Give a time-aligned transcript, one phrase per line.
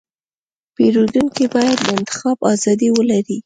[0.75, 3.37] پیرودونکی باید د انتخاب ازادي ولري.